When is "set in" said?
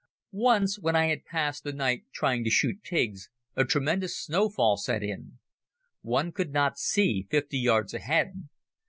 4.75-5.37